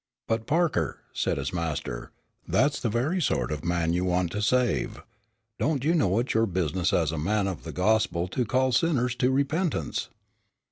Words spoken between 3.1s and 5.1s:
sort of man you want to save.